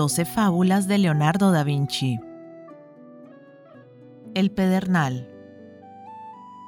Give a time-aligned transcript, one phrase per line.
[0.00, 2.18] 12 fábulas de Leonardo da Vinci.
[4.32, 5.28] El pedernal.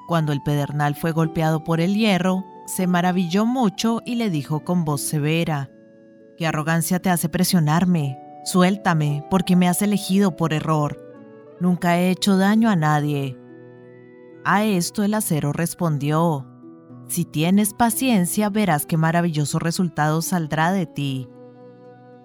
[0.06, 4.84] Cuando el pedernal fue golpeado por el hierro, se maravilló mucho y le dijo con
[4.84, 5.70] voz severa,
[6.36, 8.18] ¿Qué arrogancia te hace presionarme?
[8.44, 10.98] Suéltame, porque me has elegido por error.
[11.58, 13.38] Nunca he hecho daño a nadie.
[14.44, 16.46] A esto el acero respondió,
[17.08, 21.31] Si tienes paciencia verás qué maravilloso resultado saldrá de ti.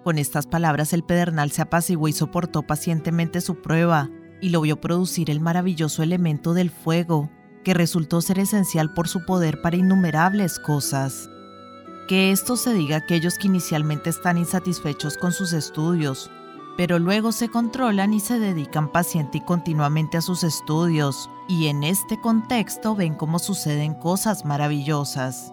[0.08, 4.08] Con estas palabras el pedernal se apaciguó y soportó pacientemente su prueba,
[4.40, 7.28] y lo vio producir el maravilloso elemento del fuego,
[7.62, 11.28] que resultó ser esencial por su poder para innumerables cosas.
[12.08, 16.30] Que esto se diga a aquellos que inicialmente están insatisfechos con sus estudios,
[16.78, 21.84] pero luego se controlan y se dedican paciente y continuamente a sus estudios, y en
[21.84, 25.52] este contexto ven cómo suceden cosas maravillosas.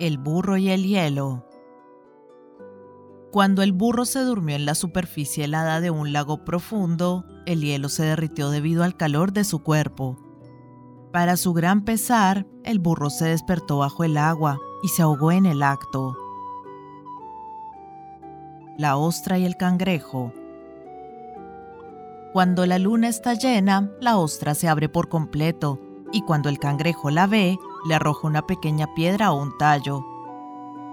[0.00, 1.46] El burro y el hielo.
[3.32, 7.88] Cuando el burro se durmió en la superficie helada de un lago profundo, el hielo
[7.88, 10.18] se derritió debido al calor de su cuerpo.
[11.14, 15.46] Para su gran pesar, el burro se despertó bajo el agua y se ahogó en
[15.46, 16.14] el acto.
[18.76, 20.34] La ostra y el cangrejo.
[22.34, 25.80] Cuando la luna está llena, la ostra se abre por completo
[26.12, 27.56] y cuando el cangrejo la ve,
[27.88, 30.11] le arroja una pequeña piedra o un tallo.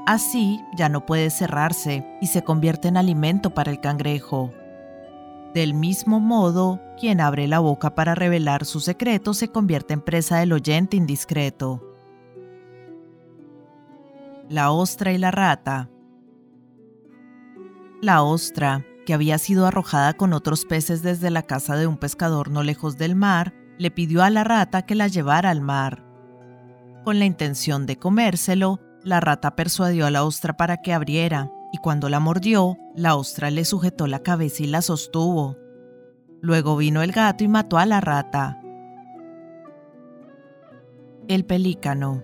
[0.05, 4.52] Así ya no puede cerrarse y se convierte en alimento para el cangrejo.
[5.53, 10.38] Del mismo modo, quien abre la boca para revelar su secreto se convierte en presa
[10.38, 11.83] del oyente indiscreto.
[14.47, 15.89] La ostra y la rata.
[18.02, 22.50] La ostra, que había sido arrojada con otros peces desde la casa de un pescador
[22.50, 26.03] no lejos del mar, le pidió a la rata que la llevara al mar.
[27.03, 31.78] Con la intención de comérselo, la rata persuadió a la ostra para que abriera, y
[31.78, 35.58] cuando la mordió, la ostra le sujetó la cabeza y la sostuvo.
[36.42, 38.59] Luego vino el gato y mató a la rata.
[41.27, 42.23] El pelícano.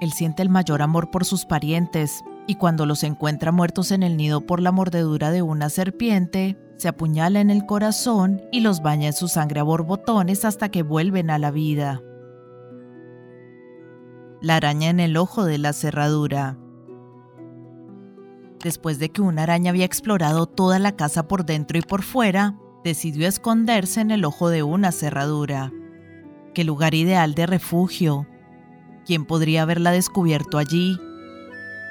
[0.00, 4.16] Él siente el mayor amor por sus parientes, y cuando los encuentra muertos en el
[4.16, 9.08] nido por la mordedura de una serpiente, se apuñala en el corazón y los baña
[9.08, 12.00] en su sangre a borbotones hasta que vuelven a la vida
[14.40, 16.56] la araña en el ojo de la cerradura.
[18.62, 22.56] Después de que una araña había explorado toda la casa por dentro y por fuera,
[22.84, 25.72] decidió esconderse en el ojo de una cerradura.
[26.54, 28.26] Qué lugar ideal de refugio.
[29.06, 30.98] ¿Quién podría haberla descubierto allí?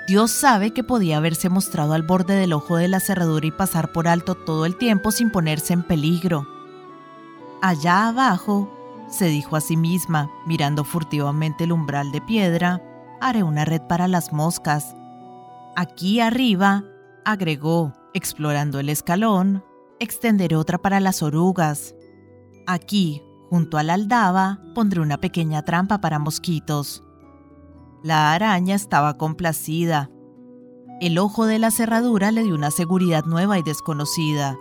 [0.07, 3.91] Dios sabe que podía haberse mostrado al borde del ojo de la cerradura y pasar
[3.91, 6.47] por alto todo el tiempo sin ponerse en peligro.
[7.61, 8.78] Allá abajo,
[9.09, 12.81] se dijo a sí misma, mirando furtivamente el umbral de piedra,
[13.21, 14.95] haré una red para las moscas.
[15.75, 16.83] Aquí arriba,
[17.25, 19.63] agregó, explorando el escalón,
[19.99, 21.95] extenderé otra para las orugas.
[22.67, 27.03] Aquí, junto a la aldaba, pondré una pequeña trampa para mosquitos.
[28.03, 30.09] La araña estaba complacida.
[31.01, 34.57] El ojo de la cerradura le dio una seguridad nueva y desconocida.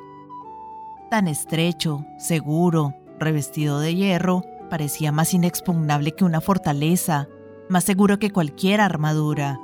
[1.10, 7.28] Tan estrecho, seguro, revestido de hierro, parecía más inexpugnable que una fortaleza,
[7.68, 9.58] más seguro que cualquier armadura.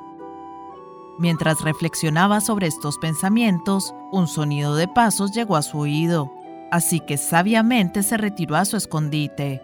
[1.19, 6.33] Mientras reflexionaba sobre estos pensamientos, un sonido de pasos llegó a su oído,
[6.71, 9.63] así que sabiamente se retiró a su escondite.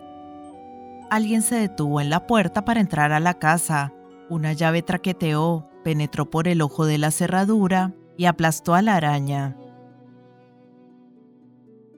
[1.10, 3.92] Alguien se detuvo en la puerta para entrar a la casa.
[4.28, 9.56] Una llave traqueteó, penetró por el ojo de la cerradura y aplastó a la araña.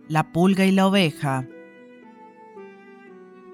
[0.08, 1.46] La pulga y la oveja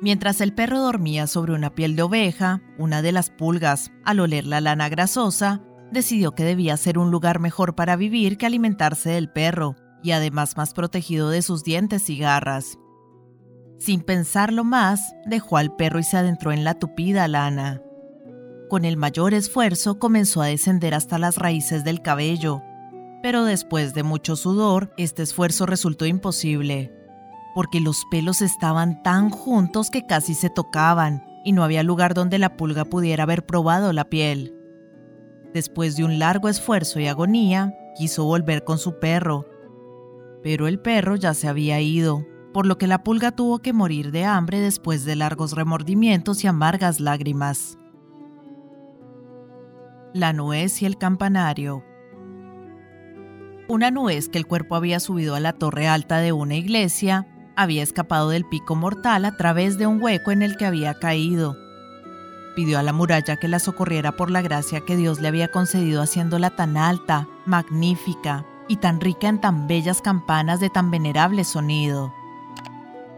[0.00, 4.47] Mientras el perro dormía sobre una piel de oveja, una de las pulgas, al oler
[4.47, 5.60] la lana grasosa,
[5.91, 10.56] decidió que debía ser un lugar mejor para vivir que alimentarse del perro, y además
[10.56, 12.78] más protegido de sus dientes y garras.
[13.78, 17.82] Sin pensarlo más, dejó al perro y se adentró en la tupida lana.
[18.69, 22.62] Con el mayor esfuerzo comenzó a descender hasta las raíces del cabello,
[23.20, 26.97] pero después de mucho sudor, este esfuerzo resultó imposible
[27.58, 32.38] porque los pelos estaban tan juntos que casi se tocaban y no había lugar donde
[32.38, 34.55] la pulga pudiera haber probado la piel.
[35.52, 39.44] Después de un largo esfuerzo y agonía, quiso volver con su perro,
[40.40, 42.25] pero el perro ya se había ido,
[42.55, 46.46] por lo que la pulga tuvo que morir de hambre después de largos remordimientos y
[46.46, 47.76] amargas lágrimas.
[50.14, 51.82] La nuez y el campanario.
[53.66, 57.26] Una nuez que el cuerpo había subido a la torre alta de una iglesia
[57.58, 61.56] había escapado del pico mortal a través de un hueco en el que había caído.
[62.55, 66.00] pidió a la muralla que la socorriera por la gracia que Dios le había concedido
[66.00, 72.14] haciéndola tan alta, magnífica y tan rica en tan bellas campanas de tan venerable sonido.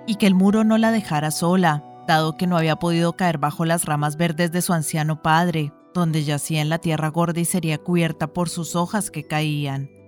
[0.06, 3.66] Y que el muro no la dejara sola, dado que no había podido caer bajo
[3.66, 7.76] las ramas verdes de su anciano padre, donde yacía en la tierra gorda y sería
[7.76, 9.99] cubierta por sus hojas que caían.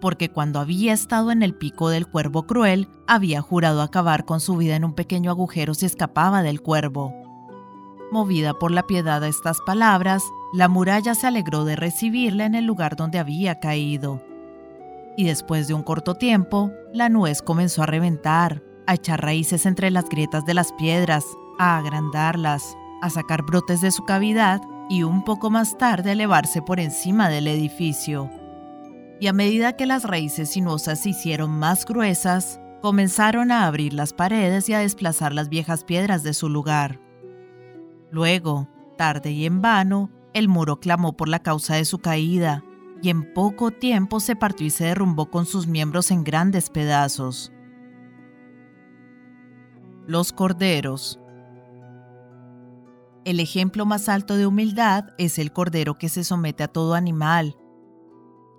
[0.00, 4.56] Porque cuando había estado en el pico del cuervo cruel, había jurado acabar con su
[4.56, 7.14] vida en un pequeño agujero si escapaba del cuervo.
[8.10, 10.22] Movida por la piedad a estas palabras,
[10.54, 14.22] la muralla se alegró de recibirla en el lugar donde había caído.
[15.16, 19.90] Y después de un corto tiempo, la nuez comenzó a reventar, a echar raíces entre
[19.90, 21.24] las grietas de las piedras,
[21.58, 26.80] a agrandarlas, a sacar brotes de su cavidad y un poco más tarde elevarse por
[26.80, 28.30] encima del edificio.
[29.20, 34.12] Y a medida que las raíces sinuosas se hicieron más gruesas, comenzaron a abrir las
[34.12, 37.00] paredes y a desplazar las viejas piedras de su lugar.
[38.10, 42.64] Luego, tarde y en vano, el muro clamó por la causa de su caída,
[43.02, 47.52] y en poco tiempo se partió y se derrumbó con sus miembros en grandes pedazos.
[50.06, 51.20] Los corderos
[53.28, 57.58] el ejemplo más alto de humildad es el cordero que se somete a todo animal.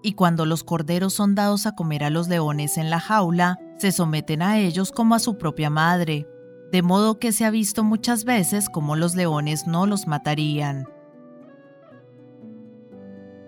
[0.02, 3.92] Y cuando los corderos son dados a comer a los leones en la jaula, se
[3.92, 6.28] someten a ellos como a su propia madre,
[6.72, 10.88] de modo que se ha visto muchas veces como los leones no los matarían.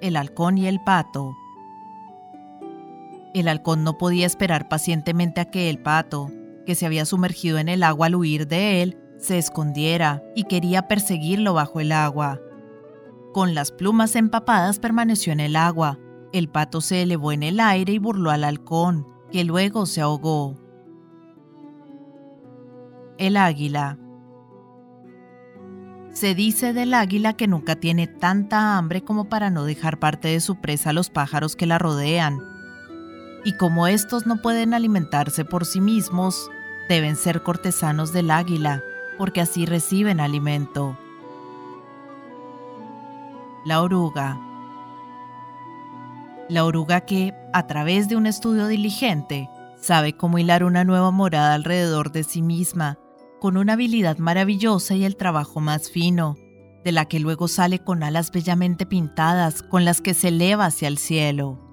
[0.01, 1.35] El halcón y el pato.
[3.33, 6.31] El halcón no podía esperar pacientemente a que el pato,
[6.65, 10.87] que se había sumergido en el agua al huir de él, se escondiera y quería
[10.87, 12.41] perseguirlo bajo el agua.
[13.33, 15.99] Con las plumas empapadas permaneció en el agua.
[16.33, 20.55] El pato se elevó en el aire y burló al halcón, que luego se ahogó.
[23.17, 23.97] El águila.
[26.13, 30.39] Se dice del águila que nunca tiene tanta hambre como para no dejar parte de
[30.41, 32.39] su presa a los pájaros que la rodean.
[33.43, 36.49] Y como estos no pueden alimentarse por sí mismos,
[36.89, 38.83] deben ser cortesanos del águila,
[39.17, 40.97] porque así reciben alimento.
[43.65, 44.50] La oruga.
[46.51, 49.49] La oruga que, a través de un estudio diligente,
[49.79, 52.99] sabe cómo hilar una nueva morada alrededor de sí misma,
[53.39, 56.35] con una habilidad maravillosa y el trabajo más fino,
[56.83, 60.89] de la que luego sale con alas bellamente pintadas con las que se eleva hacia
[60.89, 61.70] el cielo.